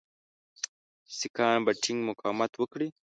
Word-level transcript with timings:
سیکهان 1.17 1.59
به 1.65 1.71
ټینګ 1.83 1.99
مقاومت 2.09 2.51
وکړي. 2.57 2.87